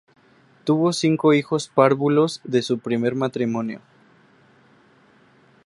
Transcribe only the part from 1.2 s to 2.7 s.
hijos párvulos de